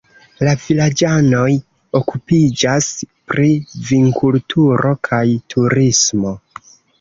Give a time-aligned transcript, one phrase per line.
[0.47, 1.49] La vilaĝanoj
[1.99, 2.87] okupiĝas
[3.35, 3.51] pri
[3.91, 5.23] vinkulturo kaj
[5.57, 6.35] turismo.